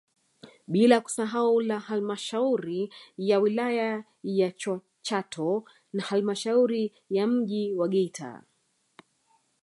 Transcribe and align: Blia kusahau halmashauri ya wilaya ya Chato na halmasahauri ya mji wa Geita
Blia 0.71 0.97
kusahau 1.05 1.57
halmashauri 1.87 2.91
ya 3.17 3.39
wilaya 3.39 4.03
ya 4.23 4.51
Chato 5.01 5.65
na 5.93 6.03
halmasahauri 6.03 6.93
ya 7.09 7.27
mji 7.27 7.73
wa 7.75 7.87
Geita 7.87 8.43